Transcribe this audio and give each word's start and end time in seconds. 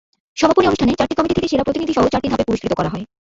সমাপনী 0.37 0.65
অনুষ্ঠানে 0.67 0.91
প্রতিটি 0.91 1.15
কমিটি 1.17 1.35
থেকে 1.35 1.49
সেরা 1.51 1.65
প্রতিনিধিসহ 1.67 2.03
চারটি 2.13 2.27
ধাপে 2.31 2.47
পুরস্কৃত 2.47 2.73
করা 2.75 2.89
হয়। 2.93 3.05